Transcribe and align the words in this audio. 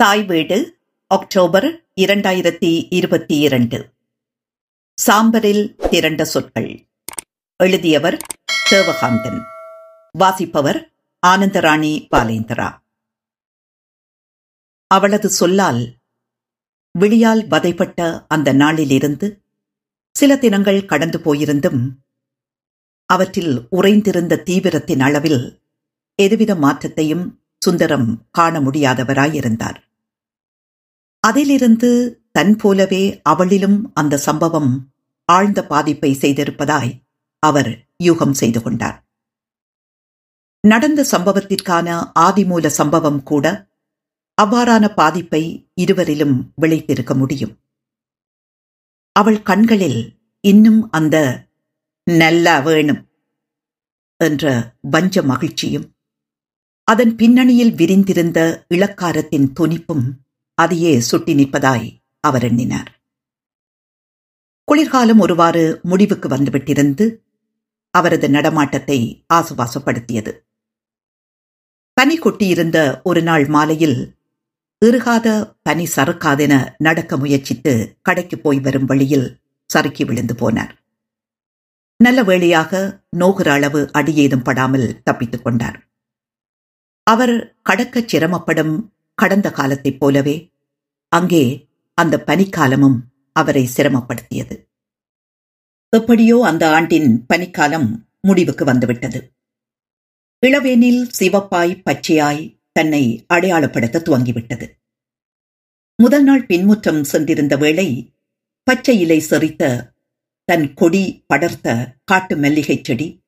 தாய் 0.00 0.22
வீடு 0.22 0.78
அக்டோபர் 1.06 1.84
இரண்டாயிரத்தி 2.00 2.86
இருபத்தி 2.90 3.38
இரண்டு. 3.38 3.92
சாம்பரில் 5.06 5.88
திரண்ட 5.88 6.24
சொற்கள். 6.24 6.88
எழுதியவர் 7.56 8.16
தேவகாந்தன். 8.70 9.42
வாசிப்பவர் 10.18 10.92
ஆனந்தராணி 11.26 12.06
பாலேந்திரா. 12.16 12.78
அவளது 14.86 15.28
சொல்லால் 15.28 15.94
விழியால் 16.98 17.46
வதைப்பட்ட 17.46 18.24
அந்த 18.28 18.52
நாளிலிருந்து 18.52 19.42
சில 20.12 20.36
தினங்கள் 20.36 20.84
கடந்து 20.84 21.18
போயிருந்தும் 21.18 21.90
அவற்றில் 23.04 23.66
உறைந்திருந்த 23.70 24.36
தீவிரத்தின் 24.36 25.00
அளவில் 25.00 25.60
எதுவித 26.14 26.54
மாற்றத்தையும் 26.54 27.44
சுந்தரம் 27.58 28.28
காண 28.30 28.60
முடியாதவராயிருந்தார். 28.60 29.88
அதிலிருந்து 31.24 31.90
தன் 32.32 32.56
போலவே 32.56 33.20
அவளிலும் 33.22 33.78
அந்த 33.94 34.16
சம்பவம் 34.18 34.70
ஆழ்ந்த 35.28 35.60
பாதிப்பை 35.66 36.10
செய்திருப்பதாய் 36.20 36.92
அவர் 37.42 37.70
யூகம் 38.04 38.32
செய்து 38.32 38.62
கொண்டார். 38.62 38.98
நடந்த 40.64 41.00
சம்பவத்திற்கான 41.12 41.88
ஆதிமூல 42.18 42.66
சம்பவம் 42.66 43.20
கூட 43.22 43.46
அவ்வாறான 44.38 44.84
பாதிப்பை 44.94 45.42
இருவரிலும் 45.80 46.36
விளைத்திருக்க 46.54 47.14
முடியும். 47.14 47.54
அவள் 49.16 49.40
கண்களில் 49.42 50.00
இன்னும் 50.44 50.90
அந்த 50.90 51.16
நல்லா 52.04 52.58
வேணும் 52.58 53.02
என்ற 54.20 54.44
வஞ்ச 54.80 55.22
மகிழ்ச்சியும் 55.22 55.86
அதன் 56.88 57.16
பின்னணியில் 57.16 57.74
விரிந்திருந்த 57.74 58.38
இளக்காரத்தின் 58.68 59.48
துணிப்பும் 59.60 60.04
அதையே 60.60 61.00
சுட்டி 61.00 61.34
நிற்பதாய் 61.34 62.00
அவர் 62.20 62.42
எண்ணினார். 62.42 63.00
குளிர்காலம் 64.64 65.18
ஒருவாறு 65.18 65.80
முடிவுக்கு 65.82 66.28
வந்துவிட்டிருந்து 66.28 67.16
அவரது 67.90 68.28
நடமாட்டத்தை 68.28 69.24
ஆசுவாசப்படுத்தியது. 69.34 70.38
பனி 71.92 72.18
கொட்டியிருந்த 72.18 73.02
ஒரு 73.02 73.22
நாள் 73.22 73.46
மாலையில் 73.46 74.16
இறுகாத 74.86 75.56
பனி 75.62 75.88
சறுக்காதென 75.96 76.74
நடக்க 76.78 77.16
முயற்சித்து 77.16 77.98
கடைக்கு 78.02 78.38
போய் 78.38 78.60
வரும் 78.60 78.84
வழியில் 78.84 79.40
சறுக்கி 79.66 80.04
விழுந்து 80.04 80.34
போனார். 80.34 80.70
நல்ல 81.96 82.22
வேளையாக 82.22 83.00
நோகிற 83.10 83.52
அளவு 83.52 83.90
அடியேதும் 83.92 84.44
படாமல் 84.44 85.02
தப்பித்துக் 85.02 85.44
கொண்டார். 85.44 85.88
அவர் 87.02 87.56
கடக்கச் 87.62 88.16
சிரமப்படும் 88.16 88.88
கடந்த 89.14 89.50
காலத்தைப் 89.50 90.00
போலவே 90.00 90.49
அங்கே 91.10 91.68
அந்த 91.94 92.22
பனிக்காலமும் 92.26 92.98
அவரை 93.32 93.68
சிரமப்படுத்தியது. 93.76 94.68
எப்படியோ 95.88 96.42
அந்த 96.44 96.70
ஆண்டின் 96.70 97.26
பனிக்காலம் 97.34 97.88
முடிவுக்கு 98.20 98.64
வந்துவிட்டது. 98.64 99.32
இளவேனில் 100.46 101.08
சிவப்பாய் 101.18 101.82
பச்சையாய் 101.84 102.58
தன்னை 102.72 103.26
அடையாளப்படுத்த 103.34 104.02
துவங்கிவிட்டது. 104.02 104.70
முதல் 105.96 106.24
நாள் 106.24 106.46
பின்முற்றம் 106.46 107.02
சென்றிருந்த 107.02 107.56
வேளை 107.56 108.14
பச்சை 108.62 109.00
இலை 109.00 109.20
செறித்த 109.20 109.94
தன் 110.44 110.74
கொடி 110.74 111.24
படர்த்த 111.34 111.96
காட்டு 112.04 112.36
மல்லிகைச் 112.36 112.84
செடி 112.84 113.22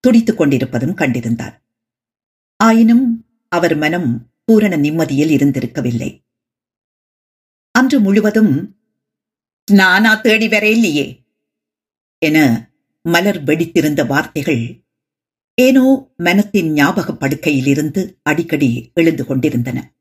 துடித்துக் 0.00 0.36
கொண்டிருப்பதும் 0.36 0.94
கண்டிருந்தார். 0.94 1.58
ஆயினும் 2.56 3.26
அவர் 3.48 3.76
மனம் 3.76 4.30
பூரண 4.44 4.76
நிம்மதியில் 4.76 5.30
இருந்திருக்கவில்லை. 5.30 6.21
அன்று 7.72 8.00
முழுவதும் 8.00 8.76
நானா 9.72 10.14
தேடி 10.14 10.48
வர 10.48 10.70
இல்லையே 10.70 11.24
என 12.18 12.68
மலர் 13.02 13.44
வெடித்திருந்த 13.44 14.06
வார்த்தைகள் 14.06 14.84
ஏனோ 15.54 16.12
மனத்தின் 16.16 16.72
ஞாபக 16.72 17.12
படுக்கையிலிருந்து 17.12 18.20
அடிக்கடி 18.22 18.90
எழுந்து 18.94 19.24
கொண்டிருந்தன. 19.24 19.94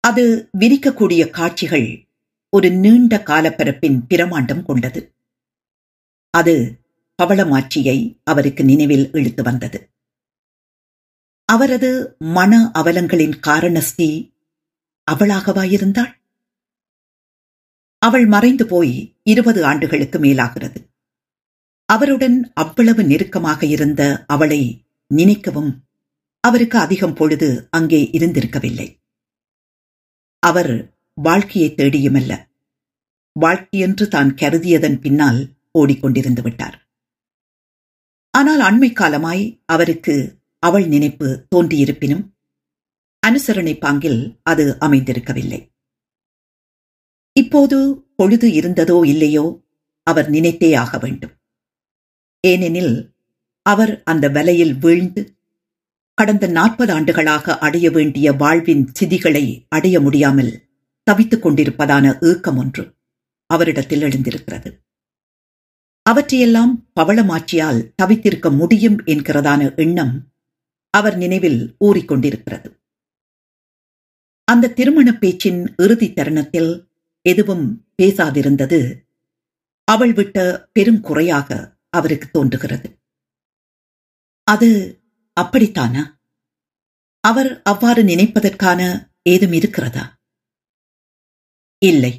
அது 0.00 0.50
விரிக்கக்கூடிய 0.58 1.30
காட்சிகள் 1.30 2.08
ஒரு 2.48 2.70
நீண்ட 2.70 3.22
காலப்பரப்பின் 3.26 3.98
பிரமாண்டம் 4.08 4.62
கொண்டது. 4.62 5.14
அது 6.30 6.80
பவளமாட்சியை 7.22 8.20
அவருக்கு 8.24 8.64
நினைவில் 8.64 9.10
இழுத்து 9.12 9.42
வந்தது. 9.42 9.90
அவரது 11.44 12.16
மன 12.18 12.70
அவலங்களின் 12.78 13.38
காரணஸ்தி 13.38 14.34
அவளாகவாயிருந்தாள்? 15.10 16.15
அவள் 17.98 18.26
மறைந்து 18.26 18.66
போய் 18.66 19.18
இருபது 19.22 19.64
ஆண்டுகளுக்கு 19.64 20.18
மேலாகிறது. 20.18 20.78
அவருடன் 21.88 22.52
அவ்வளவு 22.54 23.04
நெருக்கமாக 23.04 23.66
இருந்த 23.66 24.24
அவளை 24.26 24.86
நினைக்கவும் 25.14 25.70
அவருக்கு 26.40 26.78
அதிகம் 26.78 27.14
பொழுது 27.14 27.68
அங்கே 27.70 28.10
இருந்திருக்கவில்லை. 28.12 28.88
அவர் 30.42 30.94
வாழ்க்கையை 31.18 31.74
தேடியுமல்ல. 31.74 32.32
வாழ்க்கையென்று 33.36 34.08
தான் 34.08 34.30
கருதியதன் 34.34 34.98
பின்னால் 35.00 35.40
ஓடிக்கொண்டிருந்து 35.78 36.42
விட்டார். 36.42 36.76
ஆனால் 38.30 38.60
அண்மை 38.60 38.92
காலமாய் 38.92 39.62
அவருக்கு 39.66 40.14
அவள் 40.58 40.86
நினைப்பு 40.86 41.46
தோன்றியிருப்பினும் 41.54 42.24
அனுசரணை 43.22 43.74
பாங்கில் 43.78 44.20
அது 44.42 44.64
அமைந்திருக்கவில்லை. 44.80 45.60
இப்போது 47.38 48.06
பொழுது 48.16 48.48
இருந்ததோ 48.48 49.06
இல்லையோ 49.06 49.64
அவர் 50.02 50.28
நினைத்தே 50.28 50.74
ஆக 50.74 50.98
வேண்டும். 50.98 51.34
ஏனெனில் 52.40 53.14
அவர் 53.62 54.02
அந்த 54.02 54.28
வலையில் 54.28 54.74
வீழ்ந்து 54.78 55.22
கடந்த 56.14 56.46
நாற்பது 56.46 56.92
ஆண்டுகளாக 56.92 57.58
அடைய 57.58 57.90
வேண்டிய 57.90 58.32
வாழ்வின் 58.32 58.92
சிதிகளை 59.00 59.66
அடைய 59.68 60.00
முடியாமல் 60.00 60.52
தவித்துக் 61.02 61.46
கொண்டிருப்பதான 61.46 62.14
ஏக்கம் 62.20 62.56
ஒன்று 62.56 62.84
அவரிடத்தில் 63.46 64.00
எழுந்திருக்கிறது. 64.00 64.70
அவற்றையெல்லாம் 66.02 66.72
பவளமாட்சியால் 67.00 67.80
தவித்திருக்க 68.02 68.56
முடியும் 68.56 68.98
என்கிறதான 69.04 69.76
எண்ணம் 69.76 70.14
அவர் 70.90 71.16
நினைவில் 71.16 71.76
ஊறிக்கொண்டிருக்கிறது. 71.84 72.68
அந்த 74.44 74.68
திருமண 74.68 75.12
பேச்சின் 75.12 75.60
இறுதி 75.76 76.12
தருணத்தில் 76.12 76.70
எதுவும் 77.26 77.92
பேசாதிருந்தது. 78.02 78.80
அவள் 79.84 80.12
விட்ட 80.12 80.68
பெருங்குறையாக 80.78 81.76
அவருக்கு 81.90 82.30
தோன்றுகிறது. 82.30 82.98
அது 84.42 84.68
அப்படித்தானா? 85.40 86.02
அவர் 87.20 87.62
அவ்வாறு 87.62 88.02
நினைப்பதற்கான 88.02 89.10
ஏதும் 89.22 89.52
இருக்கிறதா? 89.52 90.04
இல்லை. 91.78 92.12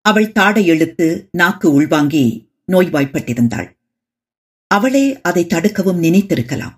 அவள் 0.00 0.32
தாடை 0.32 0.66
இழுத்து 0.66 1.28
நாக்கு 1.32 1.72
உள்வாங்கி 1.72 2.24
நோய்வாய்ப்பட்டிருந்தாள். 2.72 3.68
அவளே 4.66 5.20
அதை 5.20 5.44
தடுக்கவும் 5.44 6.02
நினைத்திருக்கலாம். 6.02 6.76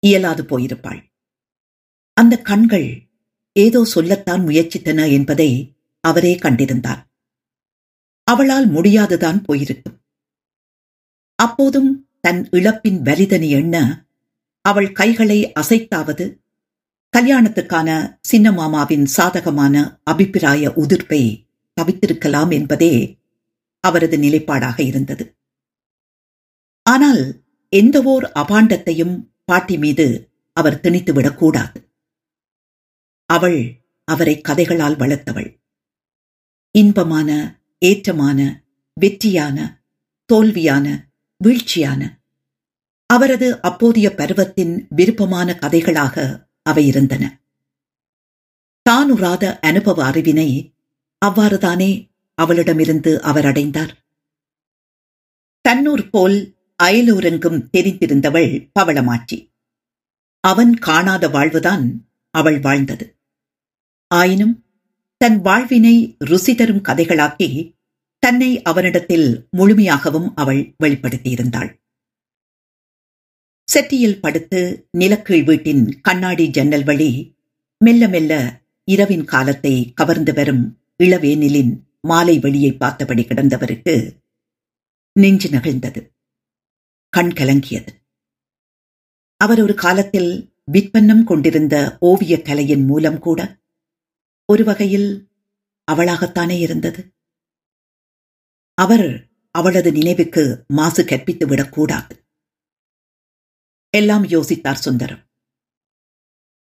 இயலாது 0.00 0.42
போயிருப்பாள். 0.42 1.00
அந்த 2.12 2.42
கண்கள் 2.42 2.88
ஏதோ 3.52 3.84
சொல்லத்தான் 3.84 4.42
முயற்சித்தன 4.46 5.10
என்பதை 5.12 5.50
அவரே 6.00 6.34
கண்டிருந்தார். 6.34 7.00
அவளால் 8.24 8.66
முடியாதுதான் 8.66 9.42
போயிருக்கும். 9.42 9.96
அப்போதும் 11.34 11.90
தன் 12.20 12.48
இழப்பின் 12.50 13.00
வலிதனை 13.02 13.48
எண்ண 13.48 13.76
அவள் 14.60 14.92
கைகளை 14.92 15.52
அசைத்தாவது 15.60 16.24
கல்யாணத்துக்கான 17.16 18.18
சின்ன 18.20 18.52
மாமாவின் 18.52 19.04
சாதகமான 19.04 20.00
அபிப்பிராய 20.02 20.70
உதிர்ப்பை 20.76 21.22
தவித்திருக்கலாம் 21.76 22.52
என்பதே 22.52 23.20
அவரது 23.80 24.16
நிலைப்பாடாக 24.18 24.82
இருந்தது. 24.82 25.36
ஆனால் 26.82 27.22
எந்தவோர் 27.76 28.26
அபாண்டத்தையும் 28.34 29.14
பாட்டி 29.44 29.78
மீது 29.78 30.30
அவர் 30.52 30.80
திணித்துவிடக்கூடாது. 30.80 31.78
அவள் 33.30 33.60
அவரை 34.04 34.40
கதைகளால் 34.48 34.96
வளர்த்தவள். 34.96 35.50
இன்பமான 36.78 37.30
ஏற்றமான 37.86 38.40
வெற்றியான 38.94 39.58
தோல்வியான 40.32 40.86
வீழ்ச்சியான. 41.44 42.00
அவரது 43.06 43.62
அப்போதைய 43.62 44.14
பருவத்தின் 44.14 44.86
விருப்பமான 44.90 45.58
கதைகளாக 45.62 46.16
அவை 46.62 46.86
இருந்தன. 46.86 47.24
தானுராத 48.90 49.60
அனுபவ 49.60 50.10
அறிவினை 50.10 50.72
அவ்வாறுதானே 51.26 51.90
அவளிடமிருந்து 52.34 53.22
அவர் 53.22 53.46
அடைந்தார். 53.46 53.94
தன்னூர் 55.68 56.08
போல் 56.10 56.38
அயலூரெங்கும் 56.82 57.60
தெரிந்திருந்தவள் 57.76 58.70
பவளமாட்சி. 58.72 59.38
அவன் 60.40 60.74
காணாத 60.74 61.28
வாழ்வுதான் 61.28 61.84
அவள் 62.30 62.60
வாழ்ந்தது. 62.60 63.06
ஆயினும் 64.10 64.54
தன் 65.20 65.40
வாழ்வினை 65.40 66.16
ருசி 66.18 66.54
தரும் 66.54 66.84
கதைகளாக்கி 66.84 67.76
தன்னை 68.18 68.62
அவனிடத்தில் 68.62 69.48
முழுமையாகவும் 69.56 70.28
அவள் 70.34 70.74
வெளிப்படுத்தியிருந்தாள். 70.84 71.70
செட்டியில் 73.68 74.20
படுத்து 74.20 74.88
நிலக்கீழ் 74.90 75.44
வீட்டின் 75.44 76.00
கண்ணாடி 76.00 76.50
ஜன்னல் 76.50 76.84
வழி 76.84 77.36
மெல்ல 77.78 78.08
மெல்ல 78.08 78.60
இரவின் 78.84 79.24
காலத்தை 79.24 79.92
கவர்ந்து 79.94 80.34
வரும் 80.34 80.78
இளவேனிலின் 80.98 81.72
மாலை 82.00 82.38
வெளியை 82.38 82.72
பார்த்தபடி 82.72 83.22
கிடந்தவருக்கு 83.22 84.16
நெஞ்சு 85.12 85.48
நகழ்ந்தது. 85.48 86.00
கண் 87.08 87.30
கலங்கியது. 87.30 87.92
அவர் 89.36 89.62
ஒரு 89.62 89.74
காலத்தில் 89.74 90.52
விற்பன்னம் 90.72 91.24
கொண்டிருந்த 91.24 91.96
ஓவியக் 92.00 92.44
கலையின் 92.44 92.84
மூலம் 92.84 93.18
கூட 93.18 93.40
ஒரு 94.52 94.64
வகையில் 94.64 95.28
அவளாகத்தானே 95.92 96.58
இருந்தது. 96.58 97.14
அவர் 98.74 99.28
அவளது 99.50 99.92
நினைவுக்கு 99.92 100.64
மாசு 100.68 101.04
கற்பித்து 101.04 101.46
விடக்கூடாது. 101.46 102.24
எல்லாம் 103.90 104.24
யோசித்தார் 104.24 104.82
சுந்தரம். 104.86 105.22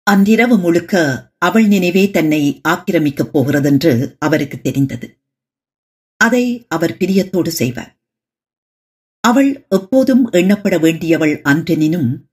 அன்றிரவு 0.03 0.57
முழுக்க 0.57 0.93
அவள் 1.37 1.67
நினைவே 1.67 2.11
தன்னை 2.11 2.61
ஆக்கிரமிக்கப் 2.67 3.31
போகிறதென்று 3.31 4.15
அவருக்கு 4.19 4.61
தெரிந்தது. 4.61 5.17
அதை 6.17 6.65
அவர் 6.67 6.97
பிரியத்தோடு 6.97 7.47
செய்வார். 7.47 7.99
அவள் 9.19 9.65
எப்போதும் 9.69 10.31
எண்ணப்பட 10.31 10.79
வேண்டியவள் 10.79 11.41
அன்றெனினும் 11.41 12.23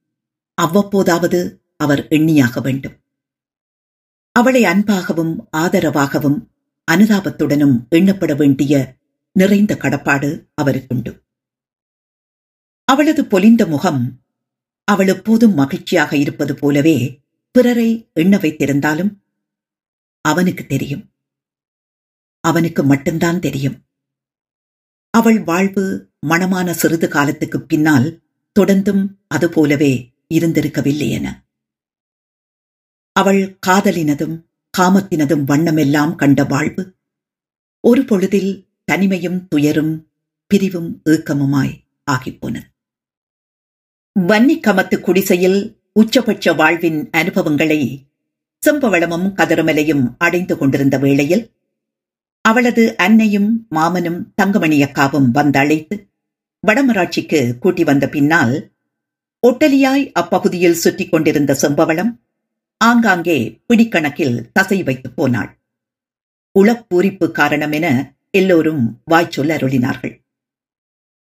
அவ்வப்போதாவது 0.62 1.60
அவர் 1.76 2.06
எண்ணியாக 2.08 2.62
வேண்டும். 2.62 3.04
அவளை 4.36 4.62
அன்பாகவும் 4.64 5.48
ஆதரவாகவும் 5.56 6.46
அனுதாபத்துடனும் 6.92 7.76
எண்ணப்பட 7.94 8.36
வேண்டிய 8.36 8.96
நிறைந்த 9.32 9.76
கடப்பாடு 9.76 10.48
அவருக்குண்டு 10.62 11.24
அவளது 12.84 13.24
பொலிந்த 13.24 13.66
முகம் 13.66 14.22
அவள் 14.84 15.08
எப்போதும் 15.08 15.54
மகிழ்ச்சியாக 15.54 16.16
இருப்பது 16.16 16.54
போலவே 16.54 17.20
பிறரை 17.50 18.10
எண்ண 18.12 18.36
வைத்திருந்தாலும் 18.36 19.12
அவனுக்கு 20.20 20.66
தெரியும். 20.66 21.12
அவனுக்கு 22.40 22.82
மட்டும்தான் 22.84 23.40
தெரியும். 23.40 23.76
அவள் 25.10 25.40
வாழ்வு 25.42 25.84
மணமான 26.26 26.70
சிறிது 26.70 27.08
காலத்துக்கு 27.08 27.58
பின்னால் 27.62 28.22
தொடர்ந்தும் 28.60 29.02
அதுபோலவே 29.28 30.14
இருந்திருக்கவில்லை 30.34 31.08
என. 31.08 31.45
அவள் 33.16 33.58
காதலினதும் 33.66 34.36
காமத்தினதும் 34.78 35.44
வண்ணமெல்லாம் 35.44 36.14
கண்ட 36.14 36.44
வாழ்வு. 36.44 36.82
ஒரு 37.80 38.02
பொழுதில் 38.02 38.68
தனிமையும் 38.92 39.38
துயரும் 39.48 39.92
பிரிவும் 40.46 41.02
ஏக்கமுமாய் 41.10 41.74
ஆகிப்போனது 42.10 42.68
வன்னிக்கமத்து 44.16 45.00
குடிசையில் 45.00 45.58
உச்சபட்ச 46.00 46.54
வாழ்வின் 46.54 47.08
அனுபவங்களை 47.10 47.80
செம்பவளமும் 48.62 49.26
கதிரமலையும் 49.32 50.04
அடைந்து 50.18 50.58
கொண்டிருந்த 50.58 50.98
வேளையில் 50.98 51.44
அவளது 52.40 52.96
அன்னையும் 52.96 53.66
மாமனும் 53.70 54.20
தங்கமணி 54.34 54.82
அக்காவும் 54.82 55.28
வந்தழைத்து 55.30 55.96
வடமராட்சிக்கு 56.66 57.58
கூட்டி 57.58 57.84
வந்த 57.84 58.08
பின்னால் 58.08 58.54
ஒட்டலியாய் 59.42 60.04
அப்பகுதியில் 60.12 60.72
சுற்றிக் 60.72 61.10
கொண்டிருந்த 61.10 61.56
செம்பவளம் 61.62 62.12
ஆங்காங்கே 62.81 63.61
பிடிக்கணக்கில் 63.67 64.52
தசை 64.52 64.82
வைத்து 64.82 65.11
போனாள். 65.11 65.50
உளப்பூரிப்பு 66.58 67.31
காரணம் 67.31 67.73
என 67.73 67.87
எல்லோரும் 68.31 69.02
வாய்ச்சொல் 69.05 69.49
அருளினார்கள். 69.49 70.25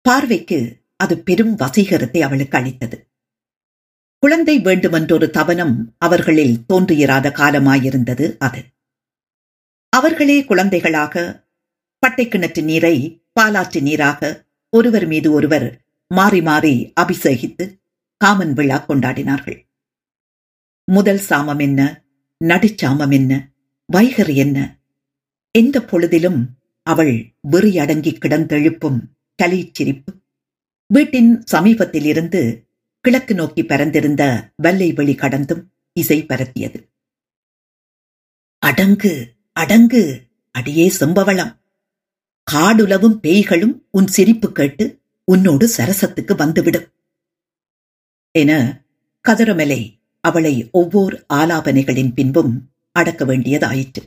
பார்வைக்கு 0.00 0.84
அது 0.96 1.18
பெரும் 1.18 1.54
வசீகரத்தை 1.56 2.20
அவளுக்கு 2.20 2.58
அளித்தது. 2.58 3.10
குழந்தை 4.18 4.58
வேண்டுமென்றொரு 4.58 5.30
தவனம் 5.30 5.94
அவர்களில் 5.98 6.54
தோன்றியிராத 6.72 7.26
காலமாயிருந்தது 7.30 8.36
அது. 8.38 8.62
அவர்களே 9.88 10.44
குழந்தைகளாக 10.44 11.44
பட்டை 11.98 12.26
கிணற்று 12.26 12.62
நீரை 12.62 13.24
பாலாற்று 13.40 13.80
நீராக 13.80 14.46
ஒருவர் 14.68 15.06
மீது 15.06 15.32
ஒருவர் 15.32 15.84
மாறி 16.10 16.42
மாறி 16.42 16.92
அபிஷேகித்து 17.00 17.64
காமன் 18.16 18.52
விழா 18.52 18.84
கொண்டாடினார்கள். 18.88 19.58
முதல் 20.84 21.20
சாமம் 21.28 21.58
என்ன? 21.58 22.04
நடுச்சாமம் 22.44 23.12
என்ன? 23.12 23.50
வைகர் 23.86 24.30
என்ன? 24.30 24.78
எந்த 25.50 25.80
பொழுதிலும் 25.80 26.44
அவள் 26.82 27.34
வெறியடங்கி 27.50 28.18
கிடந்தெழுப்பும் 28.18 28.98
கலிச்சிரிப்பு. 29.42 30.12
வீட்டின் 30.86 31.44
சமீபத்திலிருந்து 31.52 32.66
கிழக்கு 33.00 33.34
நோக்கி 33.34 33.62
பறந்திருந்த 33.62 34.52
வல்லை 34.56 34.92
வெளி 34.92 35.14
கடந்தும் 35.14 35.72
இசை 35.92 36.24
பரத்தியது 36.24 36.90
அடங்கு 38.58 39.34
அடங்கு 39.52 40.22
அடியே 40.50 40.92
செம்பவளம். 41.00 41.60
காடுலவும் 42.52 43.18
பேய்களும் 43.22 43.82
உன் 43.90 44.06
சிரிப்பு 44.06 44.52
கேட்டு 44.52 45.00
உன்னோடு 45.24 45.70
சரசத்துக்கு 45.76 46.36
வந்துவிடும் 46.36 46.88
என 48.30 48.82
கதிரமலை 49.28 50.01
அவளை 50.24 50.68
ஒவ்வொரு 50.72 51.16
ஆலாபனைகளின் 51.34 52.12
பின்பும் 52.12 52.52
அடக்க 52.92 53.24
வேண்டியதாயிற்று. 53.24 54.02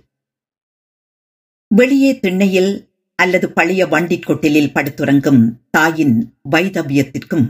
வெளியே 1.68 2.20
திண்ணையில் 2.20 2.74
அல்லது 3.16 3.52
பழைய 3.52 3.88
வண்டிக் 3.88 4.26
கொட்டிலில் 4.28 4.74
படுத்துறங்கும் 4.74 5.42
தாயின் 5.70 6.40
வைதவியத்திற்கும் 6.52 7.48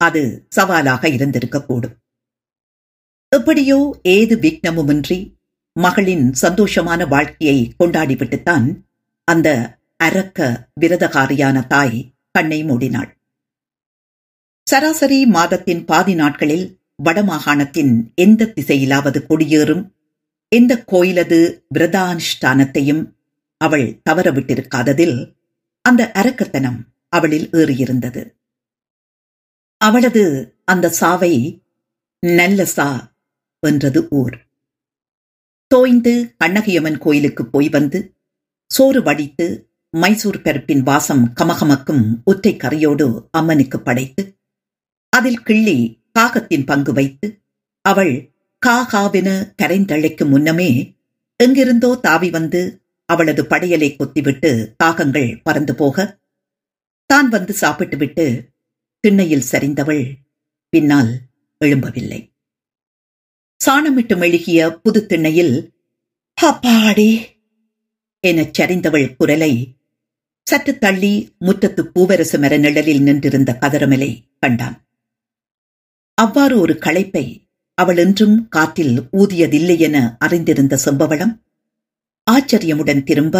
அது 0.00 0.46
சவாலாக 0.48 1.08
இருந்திருக்கக்கூடும். 1.08 1.96
எப்படியோ 3.28 3.78
ஏது 4.02 4.36
விக்னமுமின்றி 4.36 5.18
மகளின் 5.76 6.32
சந்தோஷமான 6.42 7.08
வாழ்க்கையை 7.08 7.58
கொண்டாடிவிட்டுத்தான் 7.78 8.66
அந்த 9.28 9.48
அரக்க 9.96 10.68
விரதகாரியான 10.80 11.66
தாய் 11.66 11.98
கண்ணை 12.30 12.64
மூடினாள். 12.64 13.10
சராசரி 14.66 15.26
மாதத்தின் 15.26 15.84
பாதி 15.84 16.14
நாட்களில் 16.14 16.66
வடமாகாணத்தின் 16.98 18.14
எந்த 18.14 18.52
திசையிலாவது 18.56 19.20
கொடியேறும்? 19.26 19.84
எந்த 20.48 20.84
கோயிலது 20.92 21.38
விரதானுஷ்டானத்தையும் 21.74 23.02
அவள் 23.56 24.00
தவறவிட்டிருக்காததில் 24.10 25.34
அந்த 25.82 26.10
அரக்கத்தனம் 26.14 26.78
அவளில் 27.08 27.48
ஏறியிருந்தது. 27.52 28.22
அவளது 29.76 30.24
அந்த 30.64 30.88
சாவை 30.88 31.62
நல்ல 32.20 32.64
சா 32.64 33.16
என்றது 33.60 34.06
ஊர். 34.10 34.36
தோய்ந்து 35.66 36.36
கண்ணகியம்மன் 36.44 36.98
கோயிலுக்கு 36.98 37.46
போய் 37.46 37.68
வந்து 37.68 38.14
சோறு 38.70 39.02
வடித்து 39.02 39.46
மைசூர் 39.90 40.42
பருப்பின் 40.42 40.80
வாசம் 40.80 41.32
கமகமக்கும் 41.40 42.04
ஒற்றை 42.24 42.56
கரையோடு 42.56 43.28
அம்மனுக்கு 43.30 43.80
படைத்து 43.80 44.38
அதில் 45.08 45.42
கிள்ளி 45.42 46.02
காகத்தின் 46.18 46.64
பங்கு 46.64 46.92
வைத்து 46.92 47.42
அவள் 47.80 48.30
காகாவென 48.66 49.54
கரைந்தழைக்கும் 49.62 50.28
முன்னமே 50.28 50.96
எங்கிருந்தோ 51.36 51.96
தாவி 51.96 52.30
வந்து 52.30 52.82
அவளது 53.06 53.42
படையலை 53.42 53.96
கொத்திவிட்டு 53.96 54.74
காகங்கள் 54.84 55.40
பறந்து 55.42 55.74
போக 55.74 56.22
தான் 57.06 57.28
வந்து 57.28 57.52
சாப்பிட்டுவிட்டு 57.52 58.52
திண்ணையில் 59.00 59.48
சரிந்தவள் 59.52 60.14
பின்னால் 60.68 61.20
எழும்பவில்லை. 61.64 62.32
சாணமிட்டு 63.66 64.16
மெழுகிய 64.16 64.70
புது 64.82 65.06
திண்ணையில் 65.06 65.74
அப்பாடி 66.42 67.26
எனச் 68.20 68.60
சரிந்தவள் 68.60 69.16
குரலை 69.16 69.76
சற்று 70.42 70.78
தள்ளி 70.78 71.36
முற்றத்து 71.40 71.82
பூவரசு 71.94 72.38
மர 72.38 72.56
நிழலில் 72.56 73.02
நின்றிருந்த 73.02 73.58
கதரமலை 73.60 74.10
கண்டான். 74.40 74.83
அவ்வாறு 76.18 76.58
ஒரு 76.60 76.74
களைப்பை 76.78 77.24
அவள் 77.78 77.96
என்றும் 77.96 78.48
காற்றில் 78.48 78.96
ஊதியதில்லை 79.12 79.78
என 79.78 79.96
அறிந்திருந்த 80.18 80.74
செம்பவளம் 80.84 81.32
ஆச்சரியமுடன் 82.26 83.02
திரும்ப 83.02 83.36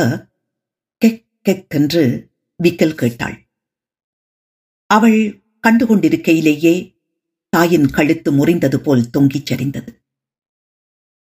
கெக் 1.02 1.22
கெக்கென்று 1.48 2.02
விக்கல் 2.60 2.94
கேட்டாள். 2.94 3.36
அவள் 4.90 5.18
கண்டுகொண்டிருக்கையிலேயே 5.64 6.74
தாயின் 7.52 7.88
கழுத்து 7.90 8.30
முறிந்தது 8.32 8.76
போல் 8.76 9.10
தொங்கிச் 9.10 9.48
சரிந்தது. 9.50 9.90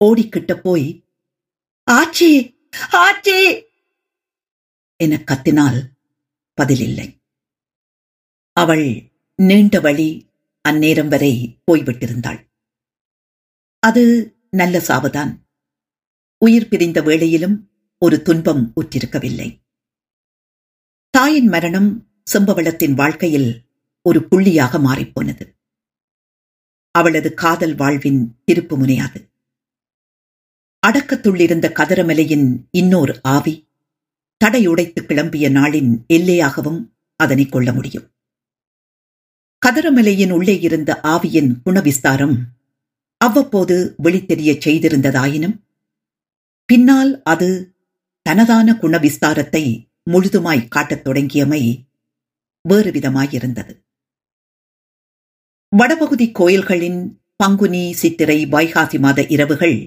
ஓடிக்கிட்ட 0.01 0.53
போய் 0.61 0.89
ஆச்சி 1.87 2.31
ஆச்சி! 2.99 3.39
என 5.01 5.17
கத்தினால் 5.31 5.79
பதிலில்லை. 6.59 7.09
அவள் 8.57 8.87
நீண்ட 9.39 9.81
வழி 9.81 10.09
அந்நேரம் 10.71 11.09
வரை 11.09 11.63
போய்விட்டிருந்தாள். 11.67 12.41
அது 13.79 14.03
நல்ல 14.51 14.79
சாவுதான். 14.79 15.33
உயிர் 16.39 16.69
பிரிந்த 16.69 17.03
வேளையிலும் 17.03 17.57
ஒரு 17.99 18.23
துன்பம் 18.23 18.73
உற்றிருக்கவில்லை 18.81 19.49
தாயின் 21.11 21.49
மரணம் 21.49 21.91
செம்பவளத்தின் 22.33 22.95
வாழ்க்கையில் 22.95 23.67
ஒரு 24.03 24.21
புள்ளியாக 24.31 24.79
மாறிப்போனது. 24.79 25.45
அவளது 26.91 27.35
காதல் 27.35 27.75
வாழ்வின் 27.75 28.21
திருப்பு 28.47 28.75
முனையாது. 28.77 29.21
அடக்கத்துள்ளிருந்த 30.87 31.67
கதிரமலையின் 31.71 32.47
இன்னொரு 32.71 33.21
ஆவி 33.23 33.55
தடையுடைத்து 34.45 35.01
கிளம்பிய 35.01 35.47
நாளின் 35.51 35.91
எல்லையாகவும் 36.13 36.81
அதனை 37.17 37.47
கொள்ள 37.47 37.73
முடியும். 37.73 38.18
கதிரமலையின் 39.63 40.31
உள்ளே 40.31 40.55
இருந்த 40.61 40.91
ஆவியின் 41.07 41.51
குணவிஸ்தாரம் 41.65 42.37
அவ்வப்போது 43.21 43.77
வெளித்தெரியச் 44.03 44.65
செய்திருந்ததாயினும் 44.65 45.57
பின்னால் 46.69 47.13
அது 47.25 47.49
தனதான 48.27 48.75
குணவிஸ்தாரத்தை 48.79 49.65
முழுதுமாய் 50.11 50.69
காட்டத் 50.69 51.05
தொடங்கியமை 51.05 51.63
வேறு 52.65 52.91
விதமாயிருந்தது 52.91 53.75
வடபகுதி 55.73 56.27
கோயில்களின் 56.33 57.01
பங்குனி 57.37 57.85
சித்திரை 57.93 58.39
வைகாசி 58.47 58.99
மாத 58.99 59.23
இரவுகள் 59.29 59.79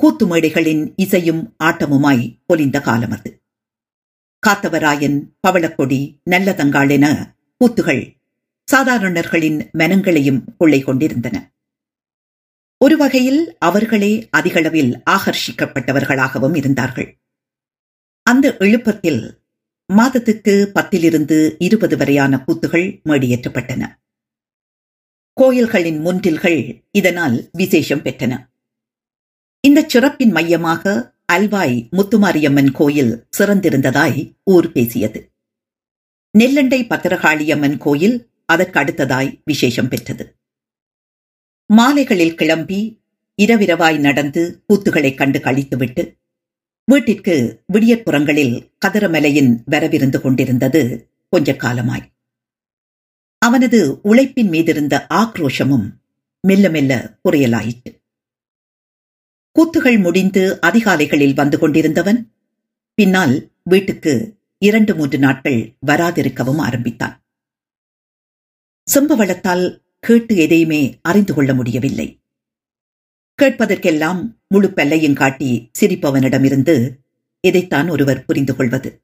கூத்து 0.00 0.26
மேடைகளின் 0.26 0.94
இசையும் 0.96 1.42
ஆட்டமுமாய் 1.64 2.24
பொலிந்த 2.46 2.78
காலம் 2.80 3.10
அது 3.10 3.30
காத்தவராயன் 4.42 5.18
பவளக்கொடி 5.40 6.00
நல்லதங்காள் 6.30 6.90
என 6.90 7.06
கூத்துகள் 7.60 8.02
சாதாரணர்களின் 8.72 9.70
மனங்களையும் 9.72 10.44
கொள்ளை 10.58 10.80
கொண்டிருந்தன. 10.80 11.52
ஒரு 12.78 12.96
வகையில் 12.96 13.56
அவர்களே 13.58 14.28
அதிகளவில் 14.30 15.02
ஆகர்ஷிக்கப்பட்டவர்களாகவும் 15.10 16.56
இருந்தார்கள். 16.56 17.18
அந்த 18.22 18.56
எழுப்பத்தில் 18.56 19.38
மாதத்துக்கு 19.86 20.70
பத்திலிருந்து 20.74 21.54
இருபது 21.58 21.96
வரையான 21.96 22.44
கூத்துகள் 22.46 23.00
மேடியேற்றப்பட்டன. 23.04 23.98
கோயில்களின் 25.32 26.00
முன்றில்கள் 26.00 26.84
இதனால் 26.90 27.48
விசேஷம் 27.52 27.98
பெற்றன. 27.98 28.48
இந்த 29.60 29.84
சிறப்பின் 29.86 30.30
மையமாக 30.30 31.14
அல்வாய் 31.32 31.88
முத்துமாரியம்மன் 31.90 32.72
கோயில் 32.72 33.26
சிறந்திருந்ததாய் 33.38 34.32
ஊர் 34.44 34.72
பேசியது. 34.72 35.32
நெல்லண்டை 36.38 36.86
பத்திரகாளியம்மன் 36.86 37.78
கோயில் 37.78 38.29
அதற்கு 38.50 38.80
அடுத்ததாய் 38.80 39.40
விசேஷம் 39.44 39.88
பெற்றது. 39.88 40.38
மாலைகளில் 41.66 42.34
கிளம்பி 42.34 43.02
இரவிரவாய் 43.42 43.98
நடந்து 43.98 44.64
கூத்துகளைக் 44.68 45.16
கண்டு 45.16 45.38
கழித்துவிட்டு 45.38 46.18
வீட்டிற்கு 46.84 47.64
விடியற்புறங்களில் 47.72 48.72
கதிரமலையின் 48.86 49.62
வரவிருந்து 49.70 50.20
கொண்டிருந்தது 50.20 51.10
கொஞ்ச 51.28 51.52
காலமாய். 51.52 52.12
அவனது 53.38 54.00
உழைப்பின் 54.02 54.50
மீதிருந்த 54.50 55.06
ஆக்ரோஷமும் 55.14 55.90
மெல்ல 56.40 56.68
மெல்ல 56.68 57.18
குறையலாயிற்று 57.28 58.02
கூத்துகள் 59.52 60.02
முடிந்து 60.02 60.60
அதிகாலைகளில் 60.60 61.34
வந்து 61.34 61.58
கொண்டிருந்தவன் 61.58 62.32
பின்னால் 62.94 63.52
வீட்டுக்கு 63.62 64.38
இரண்டு 64.58 64.94
மூன்று 64.94 65.18
நாட்கள் 65.18 65.76
வராதிருக்கவும் 65.86 66.58
ஆரம்பித்தான். 66.58 67.19
செம்பவளத்தால் 68.94 69.82
கேட்டு 70.00 70.36
எதையுமே 70.36 70.98
அறிந்து 71.02 71.34
கொள்ள 71.34 71.54
முடியவில்லை. 71.54 72.20
கேட்பதற்கெல்லாம் 73.42 74.34
முழு 74.48 74.68
பெல்லையும் 74.68 75.12
காட்டி 75.12 75.70
சிரிப்பவனிடமிருந்து 75.80 76.90
இதைத்தான் 77.40 77.88
ஒருவர் 77.88 78.24
புரிந்து 78.24 78.56
கொள்வது. 78.56 79.02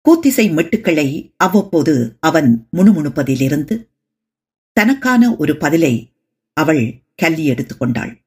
கூத்திசை 0.00 0.50
மெட்டுக்களை 0.50 1.32
அவ்வப்போது 1.36 2.16
அவன் 2.20 2.68
முணுமுணுப்பதிலிருந்து 2.76 3.88
தனக்கான 4.72 5.36
ஒரு 5.36 5.56
பதிலை 5.56 6.12
அவள் 6.52 7.02
கல்லி 7.16 7.46
எடுத்துக் 7.46 7.78
கொண்டாள். 7.78 8.24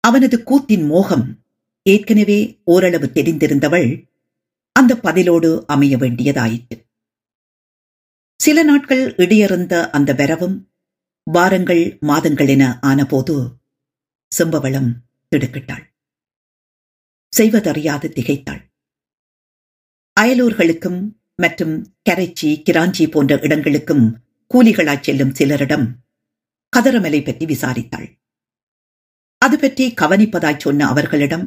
அவனது 0.00 0.42
கூத்தின் 0.46 0.86
மோகம் 0.86 1.42
ஏற்கனவே 1.82 2.60
ஓரளவு 2.64 3.10
தெரிந்திருந்தவள் 3.14 4.08
அந்த 4.72 4.94
பதிலோடு 4.94 5.64
அமைய 5.66 5.96
வேண்டியதாயிற்று. 5.96 6.83
சில 8.40 8.62
நாட்கள் 8.62 9.02
இடியறந்த 9.14 9.74
அந்த 9.90 10.10
வரவும் 10.12 10.56
வாரங்கள் 11.26 11.82
மாதங்கள் 12.00 12.48
என 12.48 12.64
ஆனபோது 12.80 13.34
செம்பவளம் 14.32 14.90
திடுக்கிட்டாள். 15.32 15.84
செய்வதறியாது 17.32 18.08
திகைத்தாள். 18.08 18.62
அயலூர்களுக்கும் 20.16 21.00
மற்றும் 21.34 21.74
கரைச்சி 22.10 22.50
கிராஞ்சி 22.68 23.04
போன்ற 23.10 23.38
இடங்களுக்கும் 23.42 24.04
கூலிகளாய் 24.50 25.04
செல்லும் 25.06 25.34
சிலரிடம் 25.38 25.86
கதரமலை 26.72 27.20
பற்றி 27.24 27.46
விசாரித்தாள். 27.46 28.08
அது 29.42 29.56
பற்றி 29.58 29.86
கவனிப்பதாய் 30.02 30.62
சொன்ன 30.64 30.86
அவர்களிடம் 30.86 31.46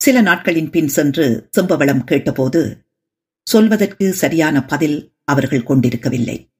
சில 0.00 0.20
நாட்களின் 0.20 0.70
பின் 0.70 0.90
சென்று 0.96 1.26
செம்பவளம் 1.56 2.04
கேட்டபோது 2.04 2.60
சொல்வதற்கு 3.46 4.06
சரியான 4.22 4.56
பதில் 4.64 4.98
அவர்கள் 5.28 5.62
கொண்டிருக்கவில்லை. 5.62 6.50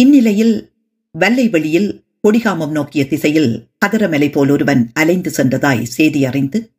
இந்நிலையில் 0.00 0.72
வெள்ளை 1.10 1.48
வெளியில் 1.48 2.04
கொடிகாமம் 2.22 2.70
நோக்கிய 2.70 3.06
திசையில் 3.06 3.68
கதரமலை 3.86 4.32
போல் 4.32 4.48
ஒருவன் 4.48 4.90
அலைந்து 4.94 5.30
சென்றதாய் 5.30 5.82
செய்தி 5.82 6.24
அறிந்து 6.24 6.72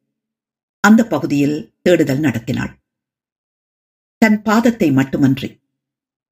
அந்த 0.80 1.08
பகுதியில் 1.08 1.74
தேடுதல் 1.82 2.20
நடத்தினாள். 2.20 2.78
தன் 4.18 4.42
பாதத்தை 4.42 4.94
மட்டுமன்றி 4.94 5.60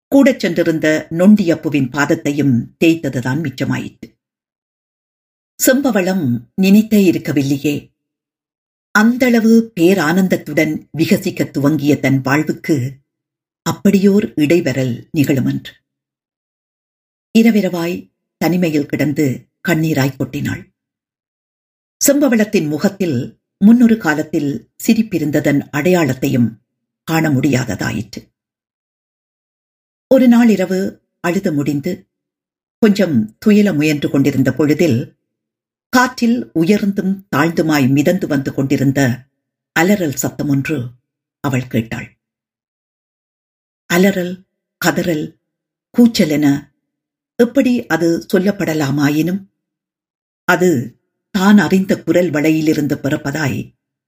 கூடச் 0.07 0.39
சென்றிருந்த 0.39 1.07
நொண்டியப்புவின் 1.09 1.89
பாதத்தையும் 1.89 2.55
தேய்த்ததுதான் 2.83 3.41
மிச்சமாயிற்று. 3.41 4.07
செம்பவளம் 5.59 6.39
நினைத்தே 6.55 7.11
இருக்கவில்லையே. 7.11 7.75
அந்தளவு 8.91 9.71
பேரானந்தத்துடன் 9.79 10.87
விகசிக்க 10.97 11.43
துவங்கிய 11.43 11.99
தன் 11.99 12.21
வாழ்வுக்கு 12.21 12.98
அப்படியோர் 13.69 14.33
இடைவரல் 14.35 15.09
நிகழுமென்று. 15.17 15.71
இரவிரவாய் 17.37 18.11
தனிமையில் 18.37 18.85
கிடந்து 18.85 19.47
கண்ணீராய் 19.67 20.15
கொட்டினாள். 20.19 20.73
செம்பவளத்தின் 22.07 22.67
முகத்தில் 22.67 23.39
முன்னொரு 23.57 23.97
காலத்தில் 23.97 24.71
சிரிப்பிருந்ததன் 24.87 25.67
அடையாளத்தையும் 25.71 26.57
காண 27.03 27.29
முடியாததாயிற்று. 27.29 28.33
ஒரு 30.07 30.27
நாள் 30.27 30.49
இரவு 30.49 31.01
அழுது 31.19 31.53
முடிந்து 31.53 32.09
கொஞ்சம் 32.79 33.37
துயில 33.45 33.75
முயன்று 33.75 34.09
கொண்டிருந்த 34.09 34.53
பொழுதில் 34.53 35.15
காற்றில் 35.89 36.51
உயர்ந்தும் 36.53 37.27
தாழ்ந்துமாய் 37.35 37.89
மிதந்து 37.89 38.27
வந்து 38.27 38.53
கொண்டிருந்த 38.53 39.25
அலறல் 39.79 40.15
சத்தம் 40.15 40.47
ஒன்று 40.47 40.87
அவள் 41.39 41.67
கேட்டாள். 41.67 42.18
அலறல் 43.89 44.33
கதறல் 44.85 45.25
கூச்சல் 45.89 46.29
என 46.29 46.47
எப்படி 47.35 47.85
அது 47.85 48.25
சொல்லப்படலாமாயினும் 48.33 49.41
அது 50.43 50.99
தான் 51.31 51.57
அறிந்த 51.57 52.03
குரல் 52.03 52.29
வளையிலிருந்து 52.29 52.95
பிறப்பதாய் 52.95 53.59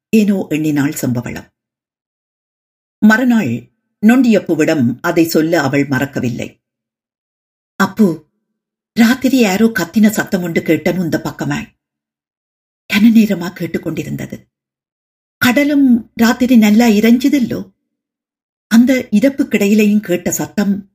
ஏனோ 0.09 0.47
எண்ணினாள் 0.50 0.93
சம்பவளம். 0.93 1.50
மறுநாள் 3.05 3.51
நொண்டியப்புவிடம் 4.03 4.85
அதை 5.01 5.23
சொல்ல 5.25 5.61
அவள் 5.61 5.85
மறக்கவில்லை. 5.85 6.50
அப்பு 7.75 8.07
ராத்திரி 8.93 9.38
யாரோ 9.39 9.71
கத்தின 9.79 10.09
சத்தம் 10.09 10.43
ஒன்று 10.43 10.61
கேட்டன் 10.61 11.00
இந்த 11.00 11.21
பக்கமாய். 11.23 11.67
கன 12.89 13.11
நேரமா 13.15 13.50
கேட்டுக்கொண்டிருந்தது. 13.51 14.38
கடலும் 15.38 16.11
ராத்திரி 16.15 16.57
நல்லா 16.57 16.88
இறைஞ்சதில்லோ? 16.88 17.59
அந்த 18.73 19.07
இதப்புக்கிடையிலையும் 19.11 19.99
கேட்ட 19.99 20.31
சத்தம் 20.31 20.91